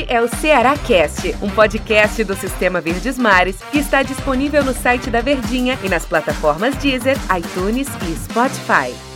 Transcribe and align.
Este 0.00 0.12
é 0.12 0.22
o 0.22 0.28
Ceará 0.28 0.76
Cast, 0.78 1.36
um 1.42 1.50
podcast 1.50 2.24
do 2.24 2.34
Sistema 2.34 2.80
Verdes 2.80 3.18
Mares 3.18 3.58
que 3.70 3.78
está 3.78 4.02
disponível 4.02 4.64
no 4.64 4.72
site 4.72 5.10
da 5.10 5.20
Verdinha 5.20 5.78
e 5.84 5.90
nas 5.90 6.06
plataformas 6.06 6.74
Deezer, 6.76 7.18
iTunes 7.36 7.86
e 8.08 8.16
Spotify. 8.16 9.10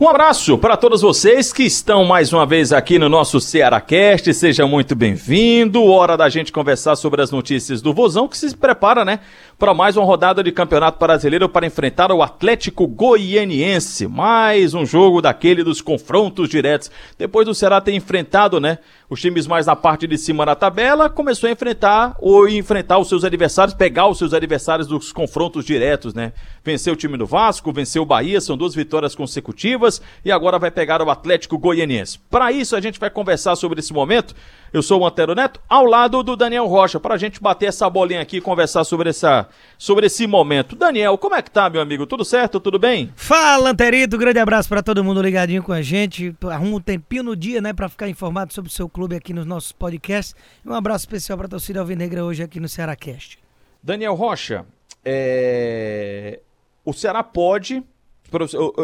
Um 0.00 0.08
abraço 0.08 0.56
para 0.58 0.76
todos 0.76 1.02
vocês 1.02 1.52
que 1.52 1.64
estão 1.64 2.04
mais 2.04 2.32
uma 2.32 2.46
vez 2.46 2.72
aqui 2.72 3.00
no 3.00 3.08
nosso 3.08 3.40
Cearacast. 3.40 4.32
Seja 4.32 4.64
muito 4.64 4.94
bem-vindo. 4.94 5.82
Hora 5.84 6.16
da 6.16 6.28
gente 6.28 6.52
conversar 6.52 6.94
sobre 6.94 7.20
as 7.20 7.32
notícias 7.32 7.82
do 7.82 7.92
Vozão, 7.92 8.28
que 8.28 8.38
se 8.38 8.56
prepara, 8.56 9.04
né, 9.04 9.18
para 9.58 9.74
mais 9.74 9.96
uma 9.96 10.06
rodada 10.06 10.40
de 10.40 10.52
Campeonato 10.52 11.00
Brasileiro 11.00 11.48
para 11.48 11.66
enfrentar 11.66 12.12
o 12.12 12.22
Atlético 12.22 12.86
Goianiense. 12.86 14.06
Mais 14.06 14.72
um 14.72 14.86
jogo 14.86 15.20
daquele 15.20 15.64
dos 15.64 15.80
confrontos 15.80 16.48
diretos. 16.48 16.92
Depois 17.18 17.44
do 17.44 17.52
Ceará 17.52 17.80
ter 17.80 17.92
enfrentado, 17.92 18.60
né, 18.60 18.78
os 19.10 19.20
times 19.20 19.48
mais 19.48 19.66
na 19.66 19.74
parte 19.74 20.06
de 20.06 20.16
cima 20.16 20.46
da 20.46 20.54
tabela, 20.54 21.10
começou 21.10 21.48
a 21.48 21.52
enfrentar 21.52 22.14
ou 22.20 22.48
enfrentar 22.48 22.98
os 22.98 23.08
seus 23.08 23.24
adversários, 23.24 23.74
pegar 23.74 24.06
os 24.06 24.18
seus 24.18 24.32
adversários 24.32 24.86
dos 24.86 25.10
confrontos 25.10 25.64
diretos, 25.64 26.14
né? 26.14 26.32
Venceu 26.62 26.92
o 26.92 26.96
time 26.96 27.16
do 27.16 27.26
Vasco, 27.26 27.72
venceu 27.72 28.02
o 28.02 28.06
Bahia, 28.06 28.40
são 28.40 28.56
duas 28.56 28.76
vitórias 28.76 29.16
consecutivas 29.16 30.00
e 30.24 30.30
agora 30.30 30.58
vai 30.60 30.70
pegar 30.70 31.02
o 31.02 31.10
Atlético 31.10 31.58
Goianiense. 31.58 32.20
Para 32.30 32.52
isso 32.52 32.76
a 32.76 32.80
gente 32.80 33.00
vai 33.00 33.10
conversar 33.10 33.56
sobre 33.56 33.80
esse 33.80 33.92
momento. 33.92 34.36
Eu 34.70 34.82
sou 34.82 35.00
o 35.00 35.06
Antero 35.06 35.34
Neto, 35.34 35.60
ao 35.66 35.86
lado 35.86 36.22
do 36.22 36.36
Daniel 36.36 36.66
Rocha, 36.66 37.00
para 37.00 37.14
a 37.14 37.18
gente 37.18 37.40
bater 37.40 37.66
essa 37.66 37.88
bolinha 37.88 38.20
aqui 38.20 38.36
e 38.36 38.40
conversar 38.40 38.84
sobre, 38.84 39.08
essa, 39.08 39.48
sobre 39.78 40.06
esse 40.06 40.26
momento. 40.26 40.76
Daniel, 40.76 41.16
como 41.16 41.34
é 41.34 41.40
que 41.40 41.50
tá, 41.50 41.70
meu 41.70 41.80
amigo? 41.80 42.06
Tudo 42.06 42.22
certo? 42.22 42.60
Tudo 42.60 42.78
bem? 42.78 43.10
Fala, 43.16 43.70
Anterito. 43.70 44.18
Grande 44.18 44.38
abraço 44.38 44.68
para 44.68 44.82
todo 44.82 45.02
mundo 45.02 45.22
ligadinho 45.22 45.62
com 45.62 45.72
a 45.72 45.80
gente. 45.80 46.36
Arruma 46.50 46.76
um 46.76 46.80
tempinho 46.80 47.22
no 47.22 47.34
dia, 47.34 47.62
né, 47.62 47.72
para 47.72 47.88
ficar 47.88 48.10
informado 48.10 48.52
sobre 48.52 48.70
o 48.70 48.72
seu 48.72 48.88
clube 48.90 49.16
aqui 49.16 49.32
nos 49.32 49.46
nossos 49.46 49.72
podcasts. 49.72 50.36
Um 50.66 50.74
abraço 50.74 51.04
especial 51.04 51.38
para 51.38 51.46
a 51.46 51.50
torcida 51.50 51.80
alvinegra 51.80 52.22
hoje 52.22 52.42
aqui 52.42 52.60
no 52.60 52.68
Ceará 52.68 52.94
Cast. 52.94 53.38
Daniel 53.82 54.14
Rocha, 54.14 54.66
é... 55.02 56.40
o 56.84 56.92
Ceará 56.92 57.22
pode. 57.22 57.82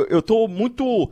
Eu 0.08 0.20
estou 0.20 0.48
muito 0.48 1.10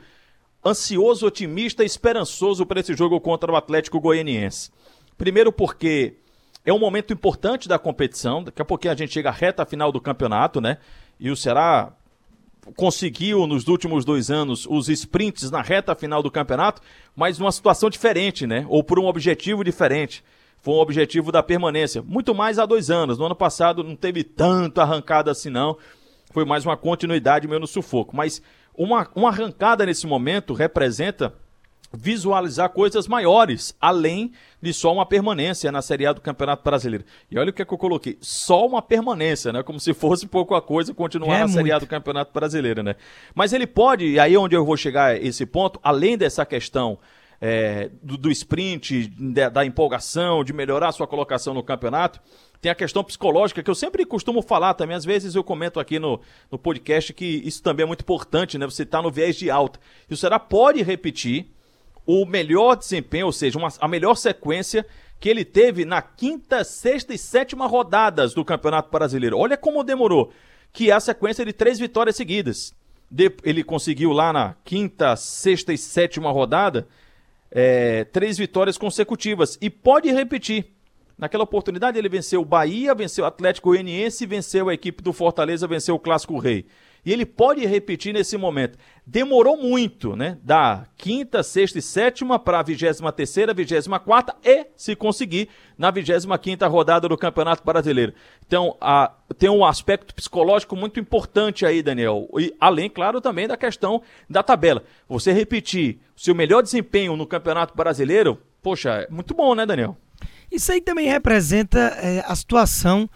ansioso, 0.64 1.26
otimista 1.26 1.84
esperançoso 1.84 2.64
para 2.64 2.80
esse 2.80 2.94
jogo 2.94 3.20
contra 3.20 3.50
o 3.50 3.56
Atlético 3.56 4.00
Goianiense. 4.00 4.70
Primeiro 5.18 5.52
porque 5.52 6.16
é 6.64 6.72
um 6.72 6.78
momento 6.78 7.12
importante 7.12 7.68
da 7.68 7.78
competição, 7.78 8.42
daqui 8.42 8.62
a 8.62 8.64
pouquinho 8.64 8.92
a 8.92 8.96
gente 8.96 9.12
chega 9.12 9.28
à 9.28 9.32
reta 9.32 9.66
final 9.66 9.90
do 9.90 10.00
campeonato, 10.00 10.60
né? 10.60 10.78
E 11.18 11.30
o 11.30 11.36
Ceará 11.36 11.92
conseguiu 12.76 13.46
nos 13.46 13.66
últimos 13.66 14.04
dois 14.04 14.30
anos 14.30 14.66
os 14.70 14.88
sprints 14.88 15.50
na 15.50 15.60
reta 15.60 15.94
final 15.94 16.22
do 16.22 16.30
campeonato, 16.30 16.80
mas 17.16 17.38
numa 17.38 17.50
situação 17.50 17.90
diferente, 17.90 18.46
né? 18.46 18.64
Ou 18.68 18.84
por 18.84 18.98
um 18.98 19.06
objetivo 19.06 19.64
diferente. 19.64 20.22
Foi 20.60 20.74
um 20.74 20.78
objetivo 20.78 21.32
da 21.32 21.42
permanência. 21.42 22.02
Muito 22.02 22.32
mais 22.32 22.60
há 22.60 22.64
dois 22.64 22.88
anos. 22.88 23.18
No 23.18 23.26
ano 23.26 23.34
passado 23.34 23.82
não 23.82 23.96
teve 23.96 24.22
tanto 24.22 24.80
arrancada 24.80 25.32
assim, 25.32 25.50
não. 25.50 25.76
Foi 26.32 26.44
mais 26.44 26.64
uma 26.64 26.76
continuidade 26.76 27.46
meio 27.46 27.60
no 27.60 27.66
sufoco. 27.66 28.16
Mas 28.16 28.42
uma, 28.74 29.08
uma 29.14 29.28
arrancada 29.28 29.84
nesse 29.84 30.06
momento 30.06 30.54
representa 30.54 31.34
visualizar 31.94 32.70
coisas 32.70 33.06
maiores, 33.06 33.76
além 33.78 34.32
de 34.62 34.72
só 34.72 34.92
uma 34.92 35.04
permanência 35.04 35.70
na 35.70 35.82
Série 35.82 36.06
A 36.06 36.12
do 36.12 36.22
Campeonato 36.22 36.64
Brasileiro. 36.64 37.04
E 37.30 37.38
olha 37.38 37.50
o 37.50 37.52
que, 37.52 37.60
é 37.60 37.64
que 37.64 37.74
eu 37.74 37.78
coloquei, 37.78 38.16
só 38.20 38.66
uma 38.66 38.80
permanência, 38.80 39.52
né? 39.52 39.62
Como 39.62 39.78
se 39.78 39.92
fosse 39.92 40.26
pouca 40.26 40.58
coisa 40.62 40.94
continuar 40.94 41.36
é 41.36 41.40
na 41.40 41.44
muito. 41.44 41.56
Série 41.56 41.72
A 41.72 41.78
do 41.78 41.86
Campeonato 41.86 42.32
Brasileiro, 42.32 42.82
né? 42.82 42.96
Mas 43.34 43.52
ele 43.52 43.66
pode, 43.66 44.06
e 44.06 44.18
aí 44.18 44.34
é 44.34 44.38
onde 44.38 44.56
eu 44.56 44.64
vou 44.64 44.76
chegar 44.76 45.10
a 45.10 45.18
esse 45.18 45.44
ponto, 45.44 45.78
além 45.82 46.16
dessa 46.16 46.46
questão 46.46 46.98
é, 47.44 47.90
do, 48.00 48.16
do, 48.16 48.30
sprint, 48.30 49.08
da, 49.18 49.48
da 49.48 49.66
empolgação, 49.66 50.44
de 50.44 50.52
melhorar 50.52 50.90
a 50.90 50.92
sua 50.92 51.08
colocação 51.08 51.52
no 51.52 51.60
campeonato, 51.60 52.20
tem 52.60 52.70
a 52.70 52.74
questão 52.74 53.02
psicológica, 53.02 53.64
que 53.64 53.68
eu 53.68 53.74
sempre 53.74 54.06
costumo 54.06 54.40
falar 54.40 54.74
também, 54.74 54.94
às 54.94 55.04
vezes 55.04 55.34
eu 55.34 55.42
comento 55.42 55.80
aqui 55.80 55.98
no, 55.98 56.20
no 56.48 56.56
podcast 56.56 57.12
que 57.12 57.24
isso 57.44 57.60
também 57.60 57.82
é 57.82 57.86
muito 57.86 58.02
importante, 58.02 58.56
né? 58.56 58.64
Você 58.64 58.84
está 58.84 59.02
no 59.02 59.10
viés 59.10 59.34
de 59.34 59.50
alta. 59.50 59.80
E 60.08 60.14
o 60.14 60.16
Ceará 60.16 60.38
pode 60.38 60.80
repetir 60.82 61.48
o 62.06 62.24
melhor 62.24 62.76
desempenho, 62.76 63.26
ou 63.26 63.32
seja, 63.32 63.58
uma, 63.58 63.70
a 63.80 63.88
melhor 63.88 64.14
sequência 64.14 64.86
que 65.18 65.28
ele 65.28 65.44
teve 65.44 65.84
na 65.84 66.00
quinta, 66.00 66.62
sexta 66.62 67.12
e 67.12 67.18
sétima 67.18 67.66
rodadas 67.66 68.34
do 68.34 68.44
Campeonato 68.44 68.88
Brasileiro. 68.88 69.36
Olha 69.36 69.56
como 69.56 69.82
demorou, 69.82 70.32
que 70.72 70.92
é 70.92 70.94
a 70.94 71.00
sequência 71.00 71.44
de 71.44 71.52
três 71.52 71.80
vitórias 71.80 72.14
seguidas. 72.14 72.72
De, 73.10 73.34
ele 73.42 73.64
conseguiu 73.64 74.12
lá 74.12 74.32
na 74.32 74.54
quinta, 74.64 75.16
sexta 75.16 75.72
e 75.72 75.78
sétima 75.78 76.30
rodada 76.30 76.86
é, 77.54 78.04
três 78.04 78.38
vitórias 78.38 78.78
consecutivas 78.78 79.58
e 79.60 79.68
pode 79.68 80.10
repetir. 80.10 80.66
Naquela 81.18 81.44
oportunidade 81.44 81.98
ele 81.98 82.08
venceu 82.08 82.40
o 82.40 82.44
Bahia, 82.44 82.94
venceu 82.94 83.24
o 83.24 83.26
Atlético 83.28 83.68
Goianiense, 83.68 84.26
venceu 84.26 84.68
a 84.68 84.74
equipe 84.74 85.02
do 85.02 85.12
Fortaleza, 85.12 85.68
venceu 85.68 85.94
o 85.94 85.98
Clássico 85.98 86.38
Rei. 86.38 86.64
E 87.04 87.12
ele 87.12 87.26
pode 87.26 87.66
repetir 87.66 88.14
nesse 88.14 88.36
momento. 88.36 88.78
Demorou 89.04 89.56
muito, 89.56 90.14
né? 90.14 90.38
Da 90.42 90.86
quinta, 90.96 91.42
sexta 91.42 91.78
e 91.78 91.82
sétima 91.82 92.38
para 92.38 92.60
a 92.60 92.62
vigésima 92.62 93.10
terceira, 93.10 93.52
vigésima 93.52 93.98
quarta 93.98 94.36
e, 94.44 94.66
se 94.76 94.94
conseguir, 94.94 95.48
na 95.76 95.90
vigésima 95.90 96.38
quinta 96.38 96.68
rodada 96.68 97.08
do 97.08 97.18
Campeonato 97.18 97.64
Brasileiro. 97.64 98.14
Então, 98.46 98.76
a, 98.80 99.12
tem 99.36 99.50
um 99.50 99.64
aspecto 99.64 100.14
psicológico 100.14 100.76
muito 100.76 101.00
importante 101.00 101.66
aí, 101.66 101.82
Daniel. 101.82 102.28
E 102.38 102.54
além, 102.60 102.88
claro, 102.88 103.20
também 103.20 103.48
da 103.48 103.56
questão 103.56 104.00
da 104.30 104.42
tabela. 104.42 104.84
Você 105.08 105.32
repetir 105.32 105.98
seu 106.16 106.36
melhor 106.36 106.62
desempenho 106.62 107.16
no 107.16 107.26
Campeonato 107.26 107.74
Brasileiro, 107.76 108.38
poxa, 108.62 108.90
é 108.90 109.08
muito 109.10 109.34
bom, 109.34 109.56
né, 109.56 109.66
Daniel? 109.66 109.96
Isso 110.52 110.70
aí 110.70 110.80
também 110.80 111.08
representa 111.08 111.80
é, 112.00 112.22
a 112.24 112.36
situação 112.36 113.10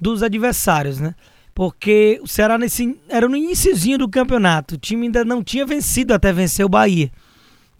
dos 0.00 0.24
adversários, 0.24 0.98
né? 0.98 1.14
Porque 1.58 2.20
o 2.22 2.28
Ceará 2.28 2.56
nesse, 2.56 2.96
era 3.08 3.28
no 3.28 3.36
iníciozinho 3.36 3.98
do 3.98 4.08
campeonato, 4.08 4.76
o 4.76 4.78
time 4.78 5.06
ainda 5.06 5.24
não 5.24 5.42
tinha 5.42 5.66
vencido 5.66 6.14
até 6.14 6.32
vencer 6.32 6.64
o 6.64 6.68
Bahia. 6.68 7.10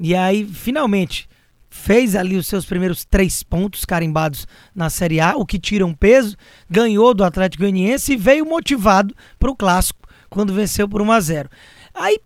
E 0.01 0.17
aí, 0.17 0.45
finalmente, 0.45 1.29
fez 1.71 2.17
ali 2.17 2.37
os 2.37 2.49
seus 2.49 2.67
primeiros 2.67 3.05
três 3.05 3.45
pontos 3.45 3.85
carimbados 3.85 4.49
na 4.75 4.91
Série 4.91 5.21
A, 5.21 5.37
o 5.37 5.47
que 5.47 5.61
tira 5.61 5.87
um 5.87 5.95
peso, 5.95 6.37
ganhou 6.69 7.15
do 7.15 7.23
Atlético 7.23 7.63
Goianiense 7.63 8.15
e 8.15 8.17
veio 8.17 8.45
motivado 8.45 9.15
para 9.39 9.49
o 9.49 9.55
Clássico, 9.55 10.09
quando 10.29 10.53
venceu 10.53 10.89
por 10.89 11.01
1 11.01 11.13
a 11.13 11.21
0 11.21 11.49
Aí 11.95 12.19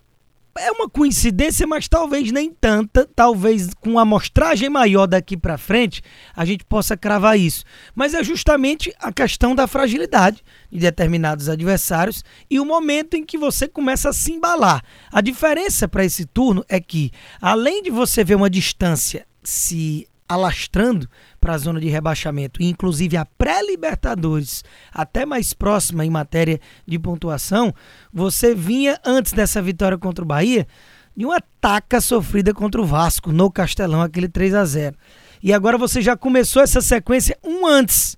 é 0.57 0.71
uma 0.71 0.89
coincidência, 0.89 1.65
mas 1.65 1.87
talvez 1.87 2.31
nem 2.31 2.51
tanta. 2.51 3.09
Talvez 3.15 3.73
com 3.79 3.91
uma 3.91 4.01
amostragem 4.03 4.69
maior 4.69 5.07
daqui 5.07 5.35
para 5.35 5.57
frente 5.57 6.01
a 6.35 6.45
gente 6.45 6.63
possa 6.63 6.95
cravar 6.95 7.39
isso. 7.39 7.63
Mas 7.95 8.13
é 8.13 8.23
justamente 8.23 8.93
a 8.99 9.11
questão 9.11 9.55
da 9.55 9.67
fragilidade 9.67 10.43
de 10.71 10.79
determinados 10.79 11.49
adversários 11.49 12.23
e 12.49 12.59
o 12.59 12.65
momento 12.65 13.15
em 13.15 13.25
que 13.25 13.37
você 13.37 13.67
começa 13.67 14.09
a 14.09 14.13
se 14.13 14.31
embalar. 14.31 14.83
A 15.11 15.21
diferença 15.21 15.87
para 15.87 16.05
esse 16.05 16.25
turno 16.25 16.63
é 16.69 16.79
que, 16.79 17.11
além 17.41 17.81
de 17.81 17.89
você 17.89 18.23
ver 18.23 18.35
uma 18.35 18.49
distância 18.49 19.25
se 19.43 20.07
alastrando 20.27 21.07
para 21.43 21.55
a 21.55 21.57
zona 21.57 21.77
de 21.77 21.89
rebaixamento, 21.89 22.63
inclusive 22.63 23.17
a 23.17 23.25
pré-Libertadores, 23.25 24.63
até 24.93 25.25
mais 25.25 25.51
próxima 25.51 26.05
em 26.05 26.09
matéria 26.09 26.57
de 26.87 26.97
pontuação, 26.97 27.73
você 28.13 28.55
vinha 28.55 28.97
antes 29.05 29.33
dessa 29.33 29.61
vitória 29.61 29.97
contra 29.97 30.23
o 30.23 30.27
Bahia 30.27 30.65
de 31.13 31.25
uma 31.25 31.41
taca 31.59 31.99
sofrida 31.99 32.53
contra 32.53 32.81
o 32.81 32.85
Vasco 32.85 33.33
no 33.33 33.51
Castelão, 33.51 34.01
aquele 34.01 34.29
3 34.29 34.53
a 34.53 34.63
0. 34.63 34.95
E 35.43 35.51
agora 35.51 35.77
você 35.77 36.01
já 36.01 36.15
começou 36.15 36.61
essa 36.61 36.79
sequência 36.79 37.37
um 37.43 37.67
antes, 37.67 38.15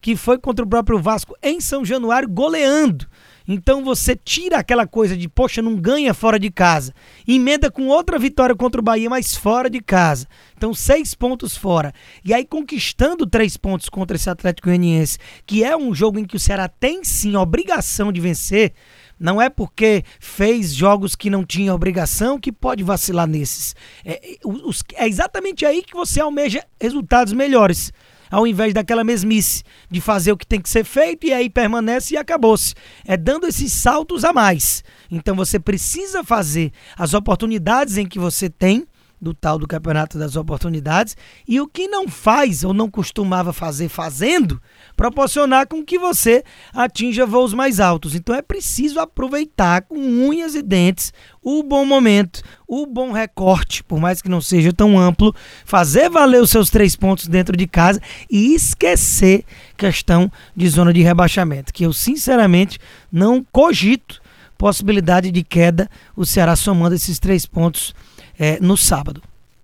que 0.00 0.14
foi 0.14 0.38
contra 0.38 0.64
o 0.64 0.68
próprio 0.68 1.00
Vasco 1.00 1.36
em 1.42 1.60
São 1.60 1.84
Januário, 1.84 2.28
goleando 2.28 3.08
então 3.48 3.82
você 3.82 4.14
tira 4.14 4.58
aquela 4.58 4.86
coisa 4.86 5.16
de, 5.16 5.26
poxa, 5.26 5.62
não 5.62 5.74
ganha 5.74 6.12
fora 6.12 6.38
de 6.38 6.50
casa. 6.50 6.92
Emenda 7.26 7.70
com 7.70 7.86
outra 7.86 8.18
vitória 8.18 8.54
contra 8.54 8.78
o 8.78 8.84
Bahia, 8.84 9.08
mas 9.08 9.34
fora 9.34 9.70
de 9.70 9.80
casa. 9.80 10.28
Então, 10.54 10.74
seis 10.74 11.14
pontos 11.14 11.56
fora. 11.56 11.94
E 12.22 12.34
aí, 12.34 12.44
conquistando 12.44 13.26
três 13.26 13.56
pontos 13.56 13.88
contra 13.88 14.16
esse 14.16 14.28
Atlético 14.28 14.68
Goianiense, 14.68 15.16
que 15.46 15.64
é 15.64 15.74
um 15.74 15.94
jogo 15.94 16.18
em 16.18 16.26
que 16.26 16.36
o 16.36 16.40
Ceará 16.40 16.68
tem 16.68 17.02
sim 17.02 17.36
obrigação 17.36 18.12
de 18.12 18.20
vencer. 18.20 18.74
Não 19.18 19.40
é 19.40 19.48
porque 19.48 20.04
fez 20.20 20.74
jogos 20.74 21.16
que 21.16 21.30
não 21.30 21.42
tinha 21.42 21.74
obrigação 21.74 22.38
que 22.38 22.52
pode 22.52 22.84
vacilar 22.84 23.26
nesses. 23.26 23.74
É, 24.04 24.34
é 24.34 24.36
os, 24.44 24.84
é 24.94 25.08
exatamente 25.08 25.64
aí 25.64 25.82
que 25.82 25.94
você 25.94 26.20
almeja 26.20 26.62
resultados 26.78 27.32
melhores 27.32 27.92
ao 28.30 28.46
invés 28.46 28.72
daquela 28.72 29.04
mesmice 29.04 29.62
de 29.90 30.00
fazer 30.00 30.32
o 30.32 30.36
que 30.36 30.46
tem 30.46 30.60
que 30.60 30.68
ser 30.68 30.84
feito 30.84 31.26
e 31.26 31.32
aí 31.32 31.50
permanece 31.50 32.14
e 32.14 32.16
acabou-se. 32.16 32.74
É 33.06 33.16
dando 33.16 33.46
esses 33.46 33.72
saltos 33.72 34.24
a 34.24 34.32
mais. 34.32 34.82
Então 35.10 35.36
você 35.36 35.58
precisa 35.58 36.24
fazer 36.24 36.72
as 36.96 37.14
oportunidades 37.14 37.98
em 37.98 38.06
que 38.06 38.18
você 38.18 38.48
tem 38.48 38.87
do 39.20 39.34
tal 39.34 39.58
do 39.58 39.66
campeonato 39.66 40.18
das 40.18 40.36
oportunidades 40.36 41.16
e 41.46 41.60
o 41.60 41.66
que 41.66 41.88
não 41.88 42.08
faz 42.08 42.64
ou 42.64 42.72
não 42.72 42.90
costumava 42.90 43.52
fazer 43.52 43.88
fazendo, 43.88 44.60
proporcionar 44.96 45.66
com 45.66 45.84
que 45.84 45.98
você 45.98 46.44
atinja 46.72 47.26
voos 47.26 47.52
mais 47.52 47.80
altos. 47.80 48.14
Então 48.14 48.34
é 48.34 48.42
preciso 48.42 49.00
aproveitar 49.00 49.82
com 49.82 49.98
unhas 49.98 50.54
e 50.54 50.62
dentes 50.62 51.12
o 51.42 51.62
bom 51.62 51.84
momento, 51.84 52.42
o 52.66 52.86
bom 52.86 53.10
recorte, 53.10 53.82
por 53.82 53.98
mais 53.98 54.20
que 54.20 54.28
não 54.28 54.40
seja 54.40 54.72
tão 54.72 54.98
amplo, 54.98 55.34
fazer 55.64 56.10
valer 56.10 56.42
os 56.42 56.50
seus 56.50 56.68
três 56.68 56.94
pontos 56.94 57.26
dentro 57.26 57.56
de 57.56 57.66
casa 57.66 58.00
e 58.30 58.54
esquecer 58.54 59.44
questão 59.76 60.30
de 60.54 60.68
zona 60.68 60.92
de 60.92 61.02
rebaixamento, 61.02 61.72
que 61.72 61.86
eu 61.86 61.92
sinceramente 61.92 62.78
não 63.10 63.44
cogito 63.50 64.20
possibilidade 64.58 65.30
de 65.30 65.44
queda, 65.44 65.88
o 66.16 66.26
Ceará 66.26 66.56
somando 66.56 66.96
esses 66.96 67.20
três 67.20 67.46
pontos 67.46 67.94
é, 68.38 68.58
no 68.60 68.76
sábado. 68.76 69.22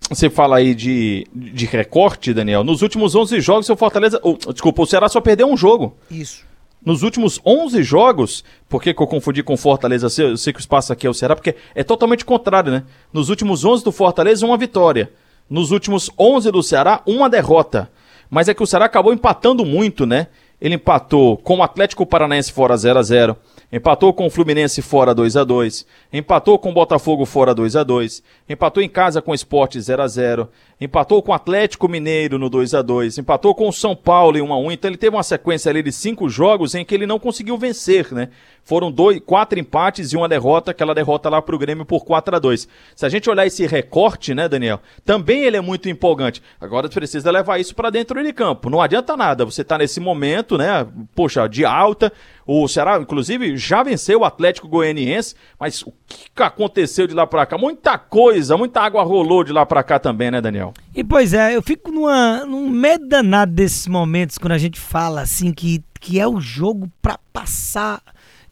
Você 0.09 0.29
fala 0.29 0.57
aí 0.57 0.75
de, 0.75 1.25
de 1.33 1.65
recorte, 1.65 2.33
Daniel. 2.33 2.63
Nos 2.63 2.81
últimos 2.81 3.15
11 3.15 3.39
jogos, 3.41 3.69
o 3.69 3.75
Fortaleza. 3.75 4.19
Oh, 4.21 4.37
desculpa, 4.51 4.83
o 4.83 4.85
Ceará 4.85 5.09
só 5.09 5.19
perdeu 5.19 5.47
um 5.47 5.57
jogo. 5.57 5.95
Isso. 6.11 6.43
Nos 6.85 7.01
últimos 7.01 7.41
11 7.43 7.81
jogos, 7.81 8.43
por 8.69 8.81
que, 8.81 8.93
que 8.93 9.01
eu 9.01 9.07
confundi 9.07 9.41
com 9.41 9.57
Fortaleza? 9.57 10.07
Eu 10.21 10.37
sei 10.37 10.53
que 10.53 10.59
o 10.59 10.61
espaço 10.61 10.93
aqui 10.93 11.07
é 11.07 11.09
o 11.09 11.13
Ceará, 11.13 11.35
porque 11.35 11.55
é 11.73 11.83
totalmente 11.83 12.23
contrário, 12.23 12.71
né? 12.71 12.83
Nos 13.11 13.29
últimos 13.29 13.65
11 13.65 13.83
do 13.83 13.91
Fortaleza, 13.91 14.45
uma 14.45 14.57
vitória. 14.57 15.11
Nos 15.49 15.71
últimos 15.71 16.11
11 16.17 16.51
do 16.51 16.61
Ceará, 16.61 17.01
uma 17.07 17.27
derrota. 17.27 17.89
Mas 18.29 18.47
é 18.47 18.53
que 18.53 18.61
o 18.61 18.67
Ceará 18.67 18.85
acabou 18.85 19.11
empatando 19.11 19.65
muito, 19.65 20.05
né? 20.05 20.27
Ele 20.61 20.75
empatou 20.75 21.37
com 21.37 21.57
o 21.57 21.63
Atlético 21.63 22.05
Paranaense 22.05 22.51
fora 22.51 22.77
0 22.77 22.99
a 22.99 23.03
0 23.03 23.37
empatou 23.75 24.13
com 24.13 24.25
o 24.25 24.29
Fluminense 24.29 24.81
fora 24.81 25.13
2 25.13 25.35
a 25.35 25.43
2 25.43 25.85
empatou 26.13 26.57
com 26.57 26.69
o 26.69 26.73
Botafogo 26.73 27.25
fora 27.25 27.53
2 27.53 27.75
a 27.75 27.83
2 27.83 28.23
empatou 28.47 28.81
em 28.81 28.87
casa 28.87 29.21
com 29.21 29.31
o 29.31 29.35
Sport 29.35 29.77
0 29.77 30.01
a 30.01 30.07
0 30.07 30.49
empatou 30.79 31.21
com 31.21 31.33
o 31.33 31.35
Atlético 31.35 31.89
Mineiro 31.89 32.39
no 32.39 32.49
2 32.49 32.73
a 32.73 32.81
2 32.81 33.17
empatou 33.17 33.53
com 33.53 33.67
o 33.67 33.73
São 33.73 33.93
Paulo 33.93 34.37
em 34.37 34.41
1 34.41 34.53
a 34.53 34.57
1 34.57 34.71
então 34.71 34.89
ele 34.89 34.97
teve 34.97 35.13
uma 35.13 35.23
sequência 35.23 35.69
ali 35.69 35.83
de 35.83 35.91
cinco 35.91 36.29
jogos 36.29 36.73
em 36.73 36.85
que 36.85 36.95
ele 36.95 37.05
não 37.05 37.19
conseguiu 37.19 37.57
vencer, 37.57 38.13
né? 38.13 38.29
Foram 38.65 38.91
dois, 38.91 39.21
quatro 39.23 39.59
empates 39.59 40.11
e 40.11 40.17
uma 40.17 40.27
derrota, 40.27 40.71
aquela 40.71 40.95
derrota 40.95 41.29
lá 41.29 41.39
pro 41.39 41.57
Grêmio 41.57 41.85
por 41.85 42.03
4 42.03 42.35
a 42.35 42.39
2 42.39 42.67
Se 42.95 43.05
a 43.05 43.09
gente 43.09 43.29
olhar 43.29 43.45
esse 43.45 43.67
recorte, 43.67 44.33
né, 44.33 44.49
Daniel, 44.49 44.81
também 45.05 45.43
ele 45.43 45.55
é 45.55 45.61
muito 45.61 45.87
empolgante. 45.87 46.41
Agora 46.59 46.89
precisa 46.89 47.29
levar 47.29 47.59
isso 47.59 47.75
para 47.75 47.91
dentro 47.91 48.23
de 48.23 48.33
campo. 48.33 48.67
Não 48.67 48.81
adianta 48.81 49.15
nada, 49.15 49.45
você 49.45 49.63
tá 49.63 49.77
nesse 49.77 49.99
momento, 49.99 50.57
né, 50.57 50.87
poxa, 51.13 51.47
de 51.47 51.63
alta, 51.63 52.11
o 52.47 52.67
Ceará, 52.67 52.97
inclusive, 52.99 53.55
já 53.55 53.83
venceu 53.83 54.21
o 54.21 54.25
Atlético 54.25 54.67
Goianiense, 54.67 55.35
mas 55.59 55.83
o 55.83 55.93
que 56.33 56.41
aconteceu 56.41 57.05
de 57.05 57.13
lá 57.13 57.27
para 57.27 57.45
cá? 57.45 57.59
Muita 57.59 57.99
coisa, 57.99 58.57
muita 58.57 58.81
água 58.81 59.03
rolou 59.03 59.43
de 59.43 59.53
lá 59.53 59.63
para 59.63 59.83
cá 59.83 59.99
também, 59.99 60.31
né, 60.31 60.41
Daniel? 60.41 60.73
E 60.95 61.03
pois 61.03 61.35
é, 61.35 61.55
eu 61.55 61.61
fico 61.61 61.91
numa, 61.91 62.43
num 62.45 62.67
medo 62.67 63.07
danado 63.07 63.51
desses 63.51 63.85
momentos 63.87 64.39
quando 64.39 64.53
a 64.53 64.57
gente 64.57 64.79
fala 64.79 65.21
assim 65.21 65.53
que, 65.53 65.83
que 65.99 66.19
é 66.19 66.27
o 66.27 66.39
jogo 66.39 66.91
para 66.99 67.19
passar 67.31 68.01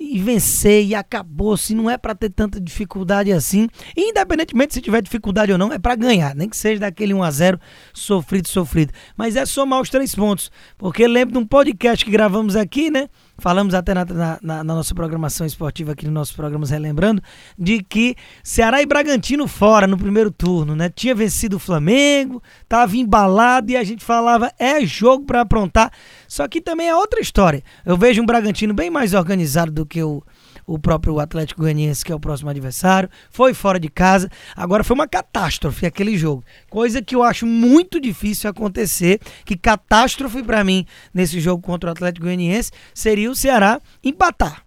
e 0.03 0.19
vencer 0.19 0.85
e 0.85 0.93
acabou, 0.93 1.55
se 1.55 1.73
não 1.73 1.89
é 1.89 1.97
para 1.97 2.13
ter 2.13 2.29
tanta 2.29 2.59
dificuldade 2.59 3.31
assim, 3.31 3.67
independentemente 3.95 4.73
se 4.73 4.81
tiver 4.81 5.01
dificuldade 5.01 5.51
ou 5.51 5.57
não, 5.57 5.71
é 5.71 5.79
para 5.79 5.95
ganhar, 5.95 6.35
nem 6.35 6.49
que 6.49 6.57
seja 6.57 6.81
daquele 6.81 7.13
1 7.13 7.23
a 7.23 7.31
0 7.31 7.59
sofrido, 7.93 8.47
sofrido, 8.47 8.91
mas 9.15 9.35
é 9.35 9.45
somar 9.45 9.81
os 9.81 9.89
três 9.89 10.13
pontos, 10.13 10.51
porque 10.77 11.07
lembro 11.07 11.33
de 11.33 11.39
um 11.39 11.45
podcast 11.45 12.03
que 12.03 12.11
gravamos 12.11 12.55
aqui, 12.55 12.91
né? 12.91 13.07
Falamos 13.39 13.73
até 13.73 13.93
na, 13.93 14.05
na, 14.05 14.39
na, 14.41 14.63
nossa 14.63 14.93
programação 14.93 15.45
esportiva 15.45 15.93
aqui 15.93 16.05
nos 16.05 16.13
nossos 16.13 16.35
programas 16.35 16.69
relembrando 16.69 17.21
de 17.57 17.83
que 17.83 18.15
Ceará 18.43 18.81
e 18.81 18.85
Bragantino 18.85 19.47
fora 19.47 19.87
no 19.87 19.97
primeiro 19.97 20.29
turno, 20.29 20.75
né? 20.75 20.87
Tinha 20.89 21.15
vencido 21.15 21.57
o 21.57 21.59
Flamengo, 21.59 22.41
tava 22.69 22.95
embalado 22.95 23.71
e 23.71 23.77
a 23.77 23.83
gente 23.83 24.05
falava 24.05 24.51
é 24.59 24.85
jogo 24.85 25.25
para 25.25 25.41
aprontar. 25.41 25.91
Só 26.27 26.47
que 26.47 26.61
também 26.61 26.87
é 26.87 26.95
outra 26.95 27.19
história. 27.19 27.63
Eu 27.83 27.97
vejo 27.97 28.21
um 28.21 28.25
Bragantino 28.25 28.73
bem 28.73 28.91
mais 28.91 29.13
organizado 29.15 29.71
do 29.71 29.85
que 29.85 30.03
o 30.03 30.21
o 30.65 30.79
próprio 30.79 31.19
Atlético 31.19 31.61
Goianiense, 31.61 32.03
que 32.03 32.11
é 32.11 32.15
o 32.15 32.19
próximo 32.19 32.49
adversário, 32.49 33.09
foi 33.29 33.53
fora 33.53 33.79
de 33.79 33.89
casa. 33.89 34.29
Agora 34.55 34.83
foi 34.83 34.95
uma 34.95 35.07
catástrofe 35.07 35.85
aquele 35.85 36.17
jogo. 36.17 36.43
Coisa 36.69 37.01
que 37.01 37.15
eu 37.15 37.23
acho 37.23 37.45
muito 37.45 37.99
difícil 37.99 38.49
acontecer, 38.49 39.19
que 39.45 39.57
catástrofe 39.57 40.43
para 40.43 40.63
mim 40.63 40.85
nesse 41.13 41.39
jogo 41.39 41.61
contra 41.61 41.89
o 41.89 41.93
Atlético 41.93 42.25
Goianiense 42.25 42.71
seria 42.93 43.29
o 43.29 43.35
Ceará 43.35 43.79
empatar. 44.03 44.63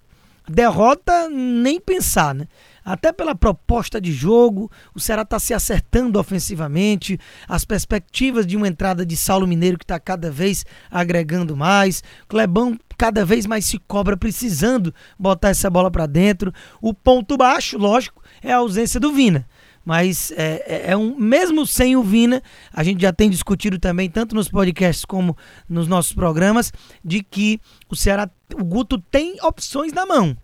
Derrota 0.49 1.29
nem 1.29 1.81
pensar, 1.81 2.35
né? 2.35 2.47
Até 2.87 3.13
pela 3.13 3.35
proposta 3.35 4.01
de 4.01 4.13
jogo, 4.13 4.71
o 4.95 5.01
Ceará 5.01 5.23
está 5.23 5.41
se 5.41 5.53
acertando 5.53 6.21
ofensivamente, 6.21 7.19
as 7.49 7.65
perspectivas 7.65 8.47
de 8.47 8.57
uma 8.57 8.69
entrada 8.69 9.05
de 9.05 9.17
Saulo 9.17 9.45
Mineiro 9.45 9.77
que 9.77 9.83
está 9.83 9.99
cada 9.99 10.31
vez 10.31 10.65
agregando 10.89 11.57
mais, 11.57 12.05
Clebão 12.29 12.79
cada 12.97 13.25
vez 13.25 13.45
mais 13.45 13.67
se 13.67 13.77
cobra 13.79 14.17
precisando 14.17 14.95
botar 15.19 15.49
essa 15.49 15.69
bola 15.69 15.91
para 15.91 16.07
dentro. 16.07 16.53
O 16.81 16.95
ponto 16.95 17.37
baixo, 17.37 17.77
lógico, 17.77 18.23
é 18.41 18.53
a 18.53 18.59
ausência 18.59 19.01
do 19.01 19.13
Vina. 19.13 19.47
Mas 19.85 20.33
é, 20.33 20.65
é, 20.67 20.91
é, 20.93 20.97
um, 20.97 21.17
mesmo 21.17 21.67
sem 21.67 21.97
o 21.97 22.03
Vina, 22.03 22.43
a 22.73 22.83
gente 22.83 23.03
já 23.03 23.13
tem 23.13 23.29
discutido 23.29 23.79
também, 23.79 24.09
tanto 24.09 24.35
nos 24.35 24.49
podcasts 24.49 25.05
como 25.05 25.37
nos 25.69 25.87
nossos 25.89 26.13
programas, 26.13 26.73
de 27.05 27.23
que 27.23 27.61
o 27.89 27.97
Ceará, 27.97 28.31
o 28.55 28.65
Guto 28.65 28.99
tem 28.99 29.37
opções 29.43 29.93
na 29.93 30.07
mão. 30.07 30.37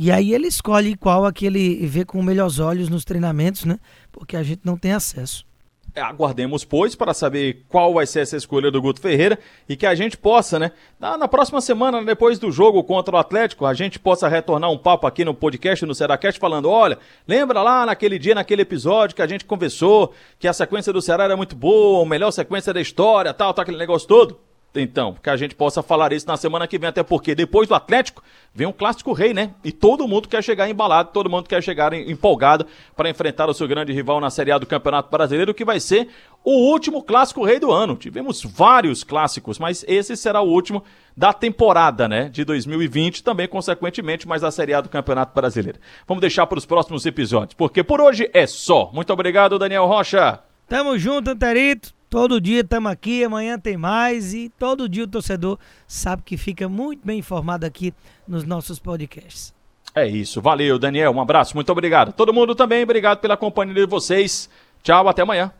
E 0.00 0.12
aí 0.12 0.32
ele 0.32 0.46
escolhe 0.46 0.96
qual 0.96 1.24
a 1.24 1.32
que 1.32 1.44
ele 1.44 1.84
vê 1.84 2.04
com 2.04 2.22
melhores 2.22 2.60
olhos 2.60 2.88
nos 2.88 3.04
treinamentos, 3.04 3.64
né? 3.64 3.80
Porque 4.12 4.36
a 4.36 4.44
gente 4.44 4.60
não 4.62 4.76
tem 4.76 4.92
acesso. 4.92 5.44
É, 5.92 6.00
aguardemos, 6.00 6.64
pois, 6.64 6.94
para 6.94 7.12
saber 7.12 7.64
qual 7.68 7.92
vai 7.94 8.06
ser 8.06 8.20
essa 8.20 8.36
escolha 8.36 8.70
do 8.70 8.80
Guto 8.80 9.00
Ferreira 9.00 9.36
e 9.68 9.74
que 9.76 9.84
a 9.84 9.96
gente 9.96 10.16
possa, 10.16 10.56
né? 10.56 10.70
Na, 11.00 11.26
próxima 11.26 11.60
semana, 11.60 12.04
depois 12.04 12.38
do 12.38 12.52
jogo 12.52 12.84
contra 12.84 13.16
o 13.16 13.18
Atlético, 13.18 13.66
a 13.66 13.74
gente 13.74 13.98
possa 13.98 14.28
retornar 14.28 14.70
um 14.70 14.78
papo 14.78 15.04
aqui 15.04 15.24
no 15.24 15.34
podcast, 15.34 15.84
no 15.84 15.96
Cearacast, 15.96 16.38
falando: 16.38 16.70
olha, 16.70 16.96
lembra 17.26 17.60
lá 17.60 17.84
naquele 17.84 18.20
dia, 18.20 18.36
naquele 18.36 18.62
episódio 18.62 19.16
que 19.16 19.22
a 19.22 19.26
gente 19.26 19.44
conversou 19.44 20.14
que 20.38 20.46
a 20.46 20.52
sequência 20.52 20.92
do 20.92 21.02
Ceará 21.02 21.24
era 21.24 21.36
muito 21.36 21.56
boa, 21.56 22.04
a 22.04 22.08
melhor 22.08 22.30
sequência 22.30 22.72
da 22.72 22.80
história, 22.80 23.34
tal, 23.34 23.52
tal, 23.52 23.64
aquele 23.64 23.78
negócio 23.78 24.06
todo? 24.06 24.38
Então, 24.74 25.16
que 25.22 25.30
a 25.30 25.36
gente 25.36 25.54
possa 25.54 25.82
falar 25.82 26.12
isso 26.12 26.26
na 26.26 26.36
semana 26.36 26.66
que 26.66 26.78
vem, 26.78 26.88
até 26.88 27.02
porque 27.02 27.34
depois 27.34 27.66
do 27.66 27.74
Atlético 27.74 28.22
vem 28.54 28.66
um 28.66 28.72
clássico 28.72 29.12
rei, 29.12 29.32
né? 29.32 29.54
E 29.64 29.72
todo 29.72 30.06
mundo 30.06 30.28
quer 30.28 30.42
chegar 30.42 30.68
embalado, 30.68 31.10
todo 31.12 31.30
mundo 31.30 31.48
quer 31.48 31.62
chegar 31.62 31.92
empolgado 31.94 32.66
para 32.94 33.08
enfrentar 33.08 33.48
o 33.48 33.54
seu 33.54 33.66
grande 33.66 33.92
rival 33.92 34.20
na 34.20 34.30
Série 34.30 34.52
A 34.52 34.58
do 34.58 34.66
Campeonato 34.66 35.10
Brasileiro, 35.10 35.54
que 35.54 35.64
vai 35.64 35.80
ser 35.80 36.08
o 36.44 36.70
último 36.70 37.02
clássico 37.02 37.44
rei 37.44 37.58
do 37.58 37.72
ano. 37.72 37.96
Tivemos 37.96 38.42
vários 38.42 39.02
clássicos, 39.02 39.58
mas 39.58 39.84
esse 39.88 40.16
será 40.16 40.42
o 40.42 40.48
último 40.48 40.84
da 41.16 41.32
temporada, 41.32 42.06
né? 42.06 42.28
De 42.28 42.44
2020, 42.44 43.24
também 43.24 43.48
consequentemente, 43.48 44.28
mas 44.28 44.42
da 44.42 44.50
Série 44.50 44.74
A 44.74 44.80
do 44.82 44.88
Campeonato 44.88 45.34
Brasileiro. 45.34 45.78
Vamos 46.06 46.20
deixar 46.20 46.46
para 46.46 46.58
os 46.58 46.66
próximos 46.66 47.06
episódios, 47.06 47.54
porque 47.54 47.82
por 47.82 48.00
hoje 48.00 48.30
é 48.34 48.46
só. 48.46 48.90
Muito 48.92 49.12
obrigado, 49.12 49.58
Daniel 49.58 49.86
Rocha. 49.86 50.40
Tamo 50.68 50.98
junto, 50.98 51.30
Anterito. 51.30 51.97
Todo 52.10 52.40
dia 52.40 52.60
estamos 52.60 52.90
aqui, 52.90 53.22
amanhã 53.22 53.58
tem 53.58 53.76
mais 53.76 54.32
e 54.32 54.48
todo 54.58 54.88
dia 54.88 55.04
o 55.04 55.08
torcedor 55.08 55.58
sabe 55.86 56.22
que 56.22 56.38
fica 56.38 56.68
muito 56.68 57.04
bem 57.04 57.18
informado 57.18 57.66
aqui 57.66 57.92
nos 58.26 58.44
nossos 58.44 58.78
podcasts. 58.78 59.54
É 59.94 60.06
isso, 60.06 60.40
valeu 60.40 60.78
Daniel, 60.78 61.12
um 61.12 61.20
abraço, 61.20 61.54
muito 61.54 61.70
obrigado. 61.70 62.12
Todo 62.12 62.32
mundo 62.32 62.54
também, 62.54 62.82
obrigado 62.82 63.18
pela 63.18 63.36
companhia 63.36 63.74
de 63.74 63.86
vocês. 63.86 64.48
Tchau, 64.82 65.06
até 65.06 65.22
amanhã. 65.22 65.52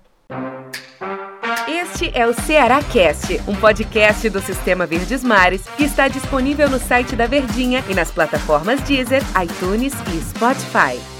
Este 1.68 2.10
é 2.14 2.26
o 2.26 2.32
Ceará 2.32 2.82
Cast, 2.82 3.40
um 3.46 3.54
podcast 3.54 4.30
do 4.30 4.40
Sistema 4.40 4.86
Verdes 4.86 5.22
Mares 5.22 5.66
que 5.76 5.84
está 5.84 6.08
disponível 6.08 6.70
no 6.70 6.78
site 6.78 7.14
da 7.14 7.26
Verdinha 7.26 7.84
e 7.90 7.94
nas 7.94 8.10
plataformas 8.10 8.80
Deezer, 8.82 9.22
iTunes 9.42 9.92
e 10.14 10.20
Spotify. 10.22 11.17